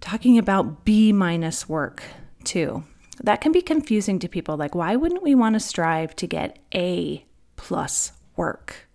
talking 0.00 0.38
about 0.38 0.84
B 0.84 1.12
minus 1.12 1.68
work 1.68 2.04
too. 2.44 2.84
That 3.20 3.40
can 3.40 3.50
be 3.50 3.62
confusing 3.62 4.20
to 4.20 4.28
people. 4.28 4.56
Like, 4.56 4.76
why 4.76 4.94
wouldn't 4.94 5.24
we 5.24 5.34
want 5.34 5.54
to 5.54 5.60
strive 5.60 6.14
to 6.14 6.28
get 6.28 6.60
A 6.72 7.24
plus 7.56 8.12
work? 8.36 8.88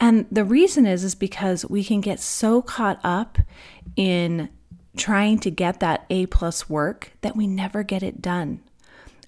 And 0.00 0.26
the 0.28 0.44
reason 0.44 0.86
is 0.86 1.04
is 1.04 1.14
because 1.14 1.64
we 1.66 1.84
can 1.84 2.00
get 2.00 2.18
so 2.18 2.62
caught 2.62 2.98
up 3.04 3.38
in 3.94 4.48
trying 4.98 5.38
to 5.40 5.50
get 5.50 5.80
that 5.80 6.04
A 6.10 6.26
plus 6.26 6.68
work 6.68 7.12
that 7.22 7.36
we 7.36 7.46
never 7.46 7.82
get 7.82 8.02
it 8.02 8.20
done. 8.20 8.60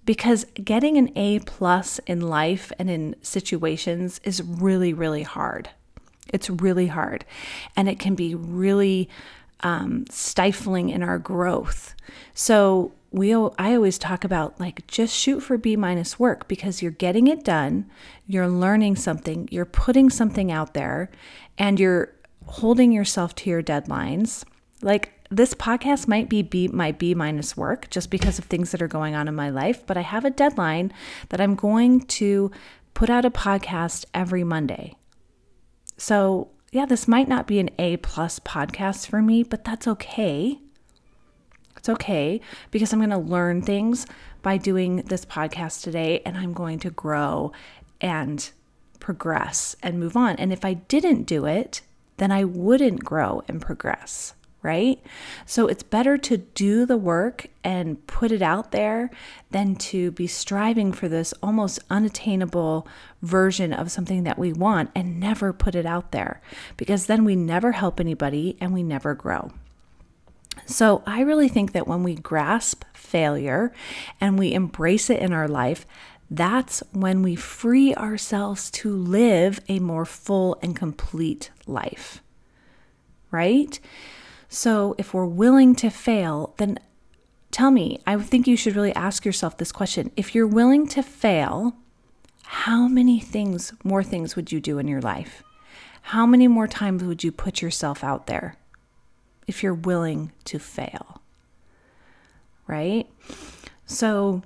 Because 0.04 0.44
getting 0.54 0.96
an 0.96 1.10
A 1.16 1.38
plus 1.40 1.98
in 2.00 2.20
life 2.20 2.72
and 2.78 2.90
in 2.90 3.16
situations 3.22 4.20
is 4.24 4.42
really, 4.42 4.92
really 4.92 5.22
hard. 5.22 5.70
It's 6.28 6.50
really 6.50 6.88
hard. 6.88 7.24
And 7.76 7.88
it 7.88 7.98
can 7.98 8.14
be 8.14 8.34
really 8.34 9.08
um, 9.62 10.04
stifling 10.10 10.88
in 10.88 11.02
our 11.02 11.18
growth. 11.18 11.94
So 12.34 12.92
we 13.12 13.34
I 13.34 13.74
always 13.74 13.98
talk 13.98 14.24
about 14.24 14.58
like 14.60 14.86
just 14.86 15.14
shoot 15.14 15.40
for 15.40 15.58
B 15.58 15.76
minus 15.76 16.18
work 16.18 16.46
because 16.48 16.80
you're 16.80 16.92
getting 16.92 17.26
it 17.26 17.44
done, 17.44 17.90
you're 18.26 18.48
learning 18.48 18.96
something, 18.96 19.48
you're 19.50 19.64
putting 19.64 20.10
something 20.10 20.52
out 20.52 20.74
there, 20.74 21.10
and 21.58 21.80
you're 21.80 22.14
holding 22.46 22.92
yourself 22.92 23.34
to 23.36 23.50
your 23.50 23.62
deadlines. 23.62 24.44
Like 24.82 25.19
this 25.30 25.54
podcast 25.54 26.08
might 26.08 26.28
be 26.28 26.42
B, 26.42 26.66
my 26.66 26.90
B 26.90 27.14
minus 27.14 27.56
work 27.56 27.88
just 27.88 28.10
because 28.10 28.38
of 28.38 28.46
things 28.46 28.72
that 28.72 28.82
are 28.82 28.88
going 28.88 29.14
on 29.14 29.28
in 29.28 29.34
my 29.34 29.48
life, 29.48 29.86
but 29.86 29.96
I 29.96 30.02
have 30.02 30.24
a 30.24 30.30
deadline 30.30 30.92
that 31.28 31.40
I'm 31.40 31.54
going 31.54 32.00
to 32.00 32.50
put 32.94 33.08
out 33.08 33.24
a 33.24 33.30
podcast 33.30 34.04
every 34.12 34.42
Monday. 34.42 34.96
So, 35.96 36.48
yeah, 36.72 36.84
this 36.84 37.06
might 37.06 37.28
not 37.28 37.46
be 37.46 37.60
an 37.60 37.70
A 37.78 37.96
plus 37.98 38.40
podcast 38.40 39.06
for 39.06 39.22
me, 39.22 39.44
but 39.44 39.64
that's 39.64 39.86
okay. 39.86 40.58
It's 41.76 41.88
okay 41.88 42.40
because 42.72 42.92
I'm 42.92 42.98
going 42.98 43.10
to 43.10 43.18
learn 43.18 43.62
things 43.62 44.06
by 44.42 44.56
doing 44.56 44.96
this 44.96 45.24
podcast 45.24 45.82
today 45.82 46.22
and 46.26 46.36
I'm 46.36 46.52
going 46.52 46.80
to 46.80 46.90
grow 46.90 47.52
and 48.00 48.50
progress 48.98 49.76
and 49.80 50.00
move 50.00 50.16
on. 50.16 50.36
And 50.36 50.52
if 50.52 50.64
I 50.64 50.74
didn't 50.74 51.24
do 51.24 51.46
it, 51.46 51.82
then 52.16 52.32
I 52.32 52.44
wouldn't 52.44 53.04
grow 53.04 53.42
and 53.48 53.62
progress 53.62 54.34
right? 54.62 55.00
So 55.46 55.66
it's 55.66 55.82
better 55.82 56.18
to 56.18 56.36
do 56.36 56.84
the 56.84 56.96
work 56.96 57.46
and 57.64 58.06
put 58.06 58.30
it 58.30 58.42
out 58.42 58.72
there 58.72 59.10
than 59.50 59.74
to 59.76 60.10
be 60.10 60.26
striving 60.26 60.92
for 60.92 61.08
this 61.08 61.32
almost 61.42 61.80
unattainable 61.88 62.86
version 63.22 63.72
of 63.72 63.90
something 63.90 64.24
that 64.24 64.38
we 64.38 64.52
want 64.52 64.90
and 64.94 65.18
never 65.18 65.52
put 65.52 65.74
it 65.74 65.86
out 65.86 66.12
there 66.12 66.40
because 66.76 67.06
then 67.06 67.24
we 67.24 67.36
never 67.36 67.72
help 67.72 68.00
anybody 68.00 68.56
and 68.60 68.72
we 68.72 68.82
never 68.82 69.14
grow. 69.14 69.50
So, 70.66 71.02
I 71.06 71.22
really 71.22 71.48
think 71.48 71.72
that 71.72 71.88
when 71.88 72.02
we 72.02 72.14
grasp 72.14 72.84
failure 72.92 73.72
and 74.20 74.38
we 74.38 74.52
embrace 74.52 75.08
it 75.10 75.20
in 75.20 75.32
our 75.32 75.48
life, 75.48 75.86
that's 76.30 76.82
when 76.92 77.22
we 77.22 77.34
free 77.34 77.94
ourselves 77.94 78.70
to 78.72 78.94
live 78.94 79.60
a 79.68 79.80
more 79.80 80.04
full 80.04 80.58
and 80.62 80.76
complete 80.76 81.50
life. 81.66 82.22
Right? 83.32 83.80
So, 84.52 84.96
if 84.98 85.14
we're 85.14 85.26
willing 85.26 85.76
to 85.76 85.90
fail, 85.90 86.54
then 86.58 86.80
tell 87.52 87.70
me, 87.70 88.00
I 88.04 88.16
think 88.18 88.48
you 88.48 88.56
should 88.56 88.74
really 88.74 88.92
ask 88.96 89.24
yourself 89.24 89.56
this 89.56 89.70
question. 89.70 90.10
If 90.16 90.34
you're 90.34 90.46
willing 90.46 90.88
to 90.88 91.04
fail, 91.04 91.76
how 92.42 92.88
many 92.88 93.20
things, 93.20 93.72
more 93.84 94.02
things 94.02 94.34
would 94.34 94.50
you 94.50 94.60
do 94.60 94.78
in 94.78 94.88
your 94.88 95.00
life? 95.00 95.44
How 96.02 96.26
many 96.26 96.48
more 96.48 96.66
times 96.66 97.04
would 97.04 97.22
you 97.22 97.30
put 97.30 97.62
yourself 97.62 98.02
out 98.02 98.26
there 98.26 98.56
if 99.46 99.62
you're 99.62 99.72
willing 99.72 100.32
to 100.46 100.58
fail? 100.58 101.22
Right? 102.66 103.08
So, 103.86 104.42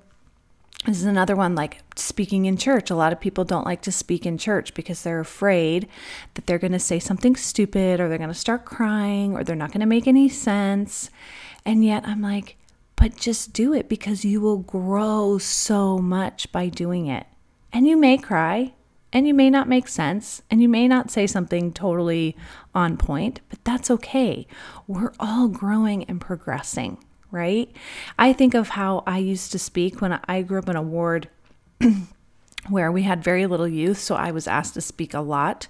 this 0.87 0.99
is 0.99 1.05
another 1.05 1.35
one 1.35 1.55
like 1.55 1.83
speaking 1.97 2.45
in 2.45 2.57
church. 2.57 2.91
A 2.91 2.95
lot 2.95 3.13
of 3.13 3.21
people 3.21 3.45
don't 3.45 3.65
like 3.65 3.81
to 3.83 3.93
speak 3.93 4.27
in 4.27 4.37
church 4.37 4.75
because 4.75 5.03
they're 5.03 5.21
afraid 5.21 5.89
that 6.35 6.47
they're 6.47 6.59
going 6.59 6.73
to 6.73 6.79
say 6.79 6.99
something 6.99 7.37
stupid 7.37 8.01
or 8.01 8.09
they're 8.09 8.19
going 8.19 8.29
to 8.29 8.35
start 8.35 8.65
crying 8.65 9.35
or 9.35 9.43
they're 9.43 9.57
not 9.57 9.73
going 9.73 9.81
to 9.81 9.87
make 9.87 10.07
any 10.07 10.29
sense. 10.29 11.11
And 11.65 11.85
yet 11.85 12.07
I'm 12.07 12.21
like, 12.21 12.57
but 12.97 13.17
just 13.17 13.53
do 13.53 13.73
it 13.73 13.89
because 13.89 14.25
you 14.25 14.41
will 14.41 14.59
grow 14.59 15.39
so 15.39 15.99
much 15.99 16.53
by 16.53 16.69
doing 16.69 17.07
it. 17.07 17.27
And 17.73 17.89
you 17.89 17.97
may 17.97 18.19
cry 18.19 18.75
and 19.13 19.27
you 19.27 19.33
may 19.33 19.49
not 19.49 19.69
make 19.69 19.89
sense 19.89 20.43
and 20.51 20.61
you 20.61 20.69
may 20.69 20.87
not 20.87 21.11
say 21.11 21.27
something 21.27 21.73
totally 21.73 22.37
on 22.75 22.99
point, 22.99 23.41
but 23.49 23.65
that's 23.65 23.91
okay. 23.91 24.47
We're 24.87 25.13
all 25.19 25.49
growing 25.49 26.05
and 26.05 26.21
progressing 26.21 26.99
right? 27.35 27.71
I 28.19 28.33
think 28.33 28.55
of 28.55 28.71
how 28.71 29.03
I 29.07 29.19
used 29.19 29.53
to 29.53 29.59
speak 29.59 30.01
when 30.01 30.19
I 30.27 30.43
grew 30.43 30.59
up 30.59 30.69
in 30.69 30.77
a 30.77 30.83
ward 30.83 31.29
where 32.69 32.91
we 32.93 33.03
had 33.03 33.25
very 33.25 33.47
little 33.47 33.69
youth, 33.69 33.99
so 33.99 34.15
I 34.15 34.31
was 34.31 34.47
asked 34.47 34.75
to 34.75 34.81
speak 34.81 35.13
a 35.13 35.21
lot. 35.21 35.67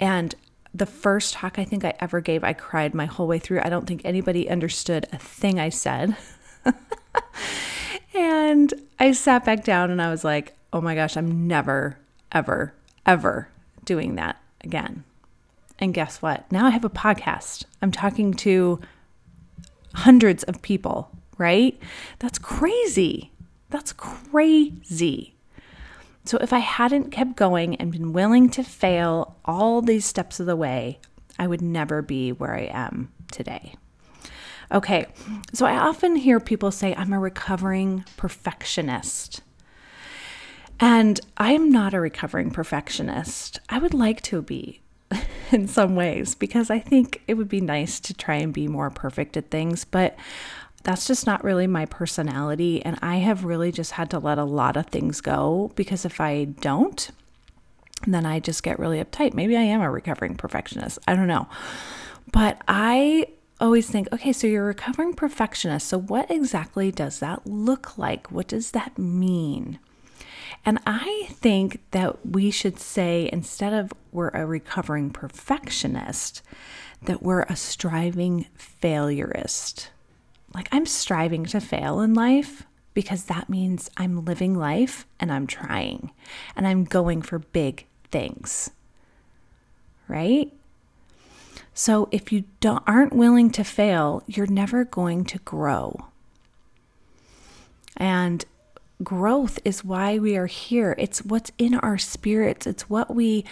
And 0.00 0.34
the 0.74 0.86
first 0.86 1.34
talk 1.34 1.58
I 1.58 1.64
think 1.64 1.84
I 1.84 1.94
ever 2.00 2.20
gave, 2.20 2.42
I 2.42 2.52
cried 2.52 2.94
my 2.94 3.06
whole 3.06 3.26
way 3.26 3.38
through. 3.38 3.60
I 3.60 3.68
don't 3.68 3.86
think 3.86 4.02
anybody 4.04 4.48
understood 4.48 5.06
a 5.12 5.18
thing 5.18 5.60
I 5.60 5.68
said. 5.68 6.16
and 8.14 8.72
I 8.98 9.12
sat 9.12 9.44
back 9.44 9.64
down 9.64 9.90
and 9.90 10.00
I 10.00 10.10
was 10.10 10.24
like, 10.24 10.56
oh 10.72 10.80
my 10.80 10.94
gosh, 10.94 11.16
I'm 11.16 11.46
never, 11.46 11.98
ever, 12.32 12.74
ever 13.04 13.48
doing 13.84 14.16
that 14.16 14.40
again. 14.62 15.04
And 15.78 15.92
guess 15.92 16.22
what? 16.22 16.50
Now 16.50 16.66
I 16.66 16.70
have 16.70 16.84
a 16.84 16.90
podcast. 16.90 17.64
I'm 17.82 17.92
talking 17.92 18.32
to 18.34 18.80
hundreds 19.96 20.42
of 20.44 20.62
people, 20.62 21.10
right? 21.38 21.78
That's 22.18 22.38
crazy. 22.38 23.32
That's 23.70 23.92
crazy. 23.92 25.34
So 26.24 26.38
if 26.38 26.52
I 26.52 26.58
hadn't 26.58 27.10
kept 27.10 27.36
going 27.36 27.76
and 27.76 27.92
been 27.92 28.12
willing 28.12 28.50
to 28.50 28.62
fail 28.62 29.36
all 29.44 29.80
these 29.80 30.04
steps 30.04 30.38
of 30.38 30.46
the 30.46 30.56
way, 30.56 30.98
I 31.38 31.46
would 31.46 31.62
never 31.62 32.02
be 32.02 32.32
where 32.32 32.54
I 32.54 32.68
am 32.72 33.12
today. 33.30 33.74
Okay, 34.72 35.06
so 35.52 35.64
I 35.64 35.76
often 35.76 36.16
hear 36.16 36.40
people 36.40 36.72
say, 36.72 36.94
I'm 36.94 37.12
a 37.12 37.20
recovering 37.20 38.04
perfectionist. 38.16 39.42
And 40.80 41.20
I'm 41.36 41.70
not 41.70 41.94
a 41.94 42.00
recovering 42.00 42.50
perfectionist. 42.50 43.60
I 43.68 43.78
would 43.78 43.94
like 43.94 44.20
to 44.22 44.42
be. 44.42 44.80
in 45.52 45.68
some 45.68 45.94
ways 45.94 46.34
because 46.34 46.70
I 46.70 46.78
think 46.78 47.22
it 47.26 47.34
would 47.34 47.48
be 47.48 47.60
nice 47.60 48.00
to 48.00 48.14
try 48.14 48.36
and 48.36 48.52
be 48.52 48.68
more 48.68 48.90
perfect 48.90 49.36
at 49.36 49.50
things, 49.50 49.84
but 49.84 50.16
that's 50.82 51.06
just 51.06 51.26
not 51.26 51.42
really 51.42 51.66
my 51.66 51.84
personality. 51.86 52.84
And 52.84 52.98
I 53.02 53.16
have 53.16 53.44
really 53.44 53.72
just 53.72 53.92
had 53.92 54.10
to 54.10 54.18
let 54.18 54.38
a 54.38 54.44
lot 54.44 54.76
of 54.76 54.86
things 54.86 55.20
go 55.20 55.72
because 55.74 56.04
if 56.04 56.20
I 56.20 56.44
don't, 56.44 57.10
then 58.06 58.24
I 58.24 58.38
just 58.40 58.62
get 58.62 58.78
really 58.78 59.02
uptight. 59.02 59.34
Maybe 59.34 59.56
I 59.56 59.62
am 59.62 59.80
a 59.80 59.90
recovering 59.90 60.36
perfectionist. 60.36 60.98
I 61.08 61.16
don't 61.16 61.26
know. 61.26 61.48
But 62.32 62.62
I 62.68 63.28
always 63.60 63.88
think, 63.88 64.12
okay, 64.12 64.32
so 64.32 64.46
you're 64.46 64.64
a 64.64 64.66
recovering 64.66 65.14
perfectionist. 65.14 65.88
So 65.88 65.98
what 65.98 66.30
exactly 66.30 66.92
does 66.92 67.18
that 67.20 67.46
look 67.46 67.98
like? 67.98 68.30
What 68.30 68.48
does 68.48 68.72
that 68.72 68.96
mean? 68.98 69.78
And 70.66 70.80
I 70.84 71.28
think 71.30 71.80
that 71.92 72.26
we 72.26 72.50
should 72.50 72.80
say, 72.80 73.30
instead 73.32 73.72
of 73.72 73.92
we're 74.10 74.30
a 74.30 74.44
recovering 74.44 75.10
perfectionist, 75.10 76.42
that 77.02 77.22
we're 77.22 77.42
a 77.42 77.54
striving 77.54 78.46
failureist. 78.58 79.88
Like 80.52 80.68
I'm 80.72 80.84
striving 80.84 81.44
to 81.46 81.60
fail 81.60 82.00
in 82.00 82.14
life 82.14 82.66
because 82.94 83.24
that 83.24 83.48
means 83.48 83.90
I'm 83.96 84.24
living 84.24 84.58
life 84.58 85.06
and 85.20 85.32
I'm 85.32 85.46
trying 85.46 86.10
and 86.56 86.66
I'm 86.66 86.82
going 86.82 87.22
for 87.22 87.38
big 87.38 87.86
things. 88.10 88.70
Right? 90.08 90.52
So 91.74 92.08
if 92.10 92.32
you 92.32 92.42
don't, 92.58 92.82
aren't 92.88 93.12
willing 93.12 93.50
to 93.50 93.62
fail, 93.62 94.24
you're 94.26 94.46
never 94.46 94.84
going 94.84 95.26
to 95.26 95.38
grow. 95.38 96.06
And 97.96 98.44
growth 99.02 99.58
is 99.64 99.84
why 99.84 100.18
we 100.18 100.36
are 100.36 100.46
here. 100.46 100.94
It's 100.98 101.24
what's 101.24 101.52
in 101.58 101.74
our 101.74 101.98
spirits. 101.98 102.66
It's 102.66 102.88
what 102.88 103.14
we 103.14 103.44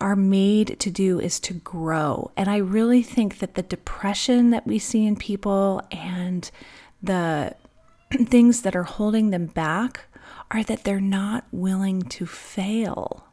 are 0.00 0.16
made 0.16 0.80
to 0.80 0.90
do 0.90 1.20
is 1.20 1.38
to 1.40 1.54
grow. 1.54 2.30
And 2.36 2.48
I 2.50 2.56
really 2.56 3.02
think 3.02 3.38
that 3.38 3.54
the 3.54 3.62
depression 3.62 4.50
that 4.50 4.66
we 4.66 4.78
see 4.78 5.06
in 5.06 5.16
people 5.16 5.82
and 5.92 6.50
the 7.02 7.54
things 8.10 8.62
that 8.62 8.74
are 8.74 8.82
holding 8.82 9.30
them 9.30 9.46
back 9.46 10.06
are 10.50 10.64
that 10.64 10.84
they're 10.84 11.00
not 11.00 11.44
willing 11.52 12.02
to 12.02 12.26
fail. 12.26 13.24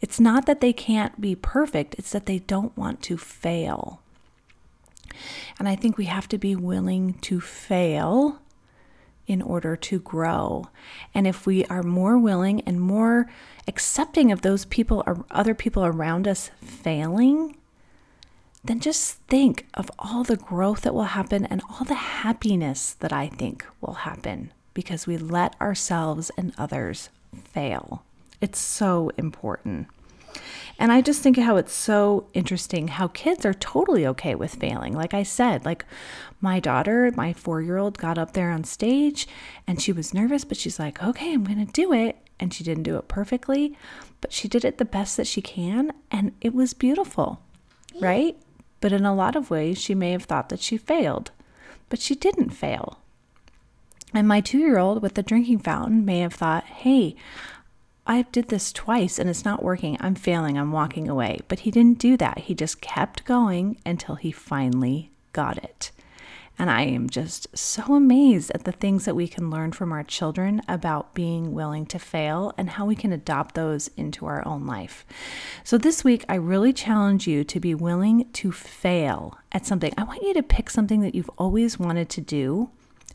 It's 0.00 0.20
not 0.20 0.46
that 0.46 0.60
they 0.60 0.72
can't 0.72 1.20
be 1.20 1.34
perfect, 1.34 1.96
it's 1.98 2.12
that 2.12 2.26
they 2.26 2.38
don't 2.38 2.76
want 2.76 3.02
to 3.02 3.16
fail. 3.16 4.00
And 5.58 5.68
I 5.68 5.74
think 5.74 5.96
we 5.96 6.04
have 6.04 6.28
to 6.28 6.38
be 6.38 6.54
willing 6.54 7.14
to 7.22 7.40
fail 7.40 8.40
in 9.26 9.42
order 9.42 9.76
to 9.76 9.98
grow. 9.98 10.66
And 11.14 11.26
if 11.26 11.46
we 11.46 11.64
are 11.66 11.82
more 11.82 12.18
willing 12.18 12.60
and 12.62 12.80
more 12.80 13.26
accepting 13.66 14.30
of 14.30 14.42
those 14.42 14.64
people 14.64 15.02
or 15.06 15.24
other 15.30 15.54
people 15.54 15.84
around 15.84 16.28
us 16.28 16.50
failing, 16.60 17.56
then 18.64 18.80
just 18.80 19.14
think 19.28 19.66
of 19.74 19.90
all 19.98 20.24
the 20.24 20.36
growth 20.36 20.82
that 20.82 20.94
will 20.94 21.04
happen 21.04 21.44
and 21.46 21.62
all 21.70 21.84
the 21.84 21.94
happiness 21.94 22.94
that 22.94 23.12
I 23.12 23.28
think 23.28 23.64
will 23.80 23.94
happen 23.94 24.52
because 24.74 25.06
we 25.06 25.16
let 25.16 25.58
ourselves 25.60 26.30
and 26.36 26.52
others 26.58 27.08
fail. 27.44 28.02
It's 28.40 28.58
so 28.58 29.10
important. 29.16 29.88
And 30.78 30.92
I 30.92 31.00
just 31.00 31.22
think 31.22 31.38
how 31.38 31.56
it's 31.56 31.72
so 31.72 32.28
interesting 32.34 32.88
how 32.88 33.08
kids 33.08 33.46
are 33.46 33.54
totally 33.54 34.06
okay 34.08 34.34
with 34.34 34.56
failing. 34.56 34.92
Like 34.92 35.14
I 35.14 35.22
said, 35.22 35.64
like 35.64 35.84
my 36.40 36.60
daughter, 36.60 37.10
my 37.16 37.32
four 37.32 37.62
year 37.62 37.78
old, 37.78 37.98
got 37.98 38.18
up 38.18 38.32
there 38.32 38.50
on 38.50 38.64
stage 38.64 39.26
and 39.66 39.80
she 39.80 39.92
was 39.92 40.12
nervous, 40.12 40.44
but 40.44 40.58
she's 40.58 40.78
like, 40.78 41.02
okay, 41.02 41.32
I'm 41.32 41.44
going 41.44 41.64
to 41.64 41.72
do 41.72 41.92
it. 41.92 42.16
And 42.38 42.52
she 42.52 42.64
didn't 42.64 42.82
do 42.82 42.96
it 42.96 43.08
perfectly, 43.08 43.76
but 44.20 44.32
she 44.32 44.46
did 44.46 44.64
it 44.64 44.76
the 44.76 44.84
best 44.84 45.16
that 45.16 45.26
she 45.26 45.40
can. 45.40 45.92
And 46.10 46.32
it 46.42 46.54
was 46.54 46.74
beautiful, 46.74 47.40
right? 47.98 48.36
But 48.82 48.92
in 48.92 49.06
a 49.06 49.14
lot 49.14 49.36
of 49.36 49.50
ways, 49.50 49.80
she 49.80 49.94
may 49.94 50.12
have 50.12 50.24
thought 50.24 50.50
that 50.50 50.60
she 50.60 50.76
failed, 50.76 51.30
but 51.88 51.98
she 51.98 52.14
didn't 52.14 52.50
fail. 52.50 52.98
And 54.12 54.28
my 54.28 54.40
two 54.40 54.58
year 54.58 54.78
old 54.78 55.02
with 55.02 55.14
the 55.14 55.22
drinking 55.22 55.60
fountain 55.60 56.04
may 56.04 56.20
have 56.20 56.34
thought, 56.34 56.64
hey, 56.64 57.16
I 58.06 58.22
did 58.22 58.48
this 58.48 58.72
twice 58.72 59.18
and 59.18 59.28
it's 59.28 59.44
not 59.44 59.62
working. 59.62 59.96
I'm 60.00 60.14
failing. 60.14 60.56
I'm 60.56 60.72
walking 60.72 61.08
away. 61.08 61.40
But 61.48 61.60
he 61.60 61.70
didn't 61.70 61.98
do 61.98 62.16
that. 62.16 62.38
He 62.40 62.54
just 62.54 62.80
kept 62.80 63.24
going 63.24 63.78
until 63.84 64.14
he 64.14 64.30
finally 64.30 65.10
got 65.32 65.58
it. 65.58 65.90
And 66.58 66.70
I 66.70 66.82
am 66.82 67.10
just 67.10 67.54
so 67.56 67.94
amazed 67.94 68.50
at 68.52 68.64
the 68.64 68.72
things 68.72 69.04
that 69.04 69.16
we 69.16 69.28
can 69.28 69.50
learn 69.50 69.72
from 69.72 69.92
our 69.92 70.02
children 70.02 70.62
about 70.66 71.12
being 71.12 71.52
willing 71.52 71.84
to 71.86 71.98
fail 71.98 72.54
and 72.56 72.70
how 72.70 72.86
we 72.86 72.96
can 72.96 73.12
adopt 73.12 73.54
those 73.54 73.88
into 73.96 74.24
our 74.24 74.46
own 74.46 74.66
life. 74.66 75.04
So, 75.64 75.76
this 75.76 76.02
week, 76.02 76.24
I 76.30 76.36
really 76.36 76.72
challenge 76.72 77.26
you 77.26 77.44
to 77.44 77.60
be 77.60 77.74
willing 77.74 78.30
to 78.34 78.52
fail 78.52 79.36
at 79.52 79.66
something. 79.66 79.92
I 79.98 80.04
want 80.04 80.22
you 80.22 80.32
to 80.32 80.42
pick 80.42 80.70
something 80.70 81.02
that 81.02 81.14
you've 81.14 81.30
always 81.36 81.78
wanted 81.78 82.08
to 82.10 82.22
do 82.22 82.70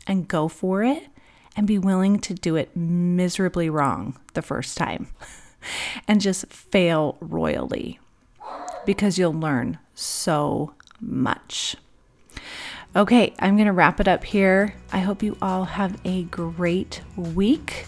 and 0.06 0.28
go 0.28 0.46
for 0.46 0.84
it 0.84 1.08
and 1.56 1.66
be 1.66 1.78
willing 1.78 2.18
to 2.20 2.34
do 2.34 2.56
it 2.56 2.76
miserably 2.76 3.68
wrong 3.68 4.18
the 4.34 4.42
first 4.42 4.76
time 4.76 5.08
and 6.08 6.20
just 6.20 6.46
fail 6.46 7.16
royally 7.20 7.98
because 8.84 9.18
you'll 9.18 9.32
learn 9.32 9.78
so 9.94 10.74
much. 11.00 11.76
Okay, 12.94 13.32
I'm 13.38 13.56
going 13.56 13.66
to 13.66 13.72
wrap 13.72 14.00
it 14.00 14.08
up 14.08 14.22
here. 14.22 14.74
I 14.92 14.98
hope 14.98 15.22
you 15.22 15.36
all 15.40 15.64
have 15.64 15.98
a 16.04 16.24
great 16.24 17.00
week. 17.16 17.86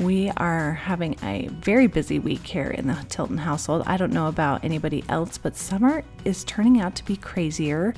We 0.00 0.30
are 0.38 0.72
having 0.72 1.16
a 1.22 1.48
very 1.48 1.86
busy 1.86 2.18
week 2.18 2.46
here 2.46 2.68
in 2.68 2.86
the 2.86 2.94
Tilton 3.08 3.38
household. 3.38 3.82
I 3.86 3.96
don't 3.96 4.12
know 4.12 4.28
about 4.28 4.64
anybody 4.64 5.04
else, 5.08 5.38
but 5.38 5.56
summer 5.56 6.02
is 6.24 6.42
turning 6.44 6.80
out 6.80 6.94
to 6.96 7.04
be 7.04 7.16
crazier 7.16 7.94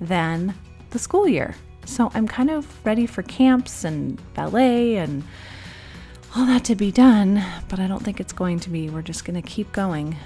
than 0.00 0.54
the 0.90 0.98
school 0.98 1.28
year. 1.28 1.54
So 1.84 2.10
I'm 2.14 2.26
kind 2.28 2.50
of 2.50 2.84
ready 2.84 3.06
for 3.06 3.22
camps 3.22 3.84
and 3.84 4.20
ballet 4.34 4.96
and 4.96 5.24
all 6.34 6.46
that 6.46 6.64
to 6.64 6.74
be 6.74 6.90
done, 6.90 7.44
but 7.68 7.78
I 7.78 7.86
don't 7.86 8.02
think 8.02 8.20
it's 8.20 8.32
going 8.32 8.60
to 8.60 8.70
be. 8.70 8.88
We're 8.88 9.02
just 9.02 9.24
going 9.24 9.40
to 9.40 9.46
keep 9.46 9.70
going 9.72 10.16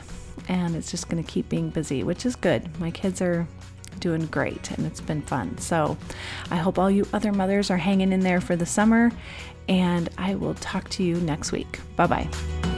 and 0.49 0.77
it's 0.77 0.91
just 0.91 1.09
going 1.09 1.23
to 1.23 1.29
keep 1.29 1.49
being 1.49 1.71
busy, 1.71 2.03
which 2.03 2.25
is 2.25 2.37
good. 2.37 2.79
My 2.79 2.91
kids 2.91 3.21
are 3.21 3.47
doing 3.99 4.27
great 4.27 4.71
and 4.73 4.87
it's 4.87 5.01
been 5.01 5.23
fun. 5.23 5.59
So 5.59 5.97
I 6.51 6.57
hope 6.57 6.79
all 6.79 6.91
you 6.91 7.09
other 7.13 7.33
mothers 7.33 7.71
are 7.71 7.79
hanging 7.79 8.13
in 8.13 8.21
there 8.21 8.41
for 8.41 8.55
the 8.57 8.67
summer 8.67 9.11
and 9.69 10.09
I 10.19 10.35
will 10.35 10.55
talk 10.55 10.89
to 10.91 11.03
you 11.03 11.17
next 11.17 11.53
week. 11.53 11.81
Bye 11.97 12.07
bye. 12.07 12.76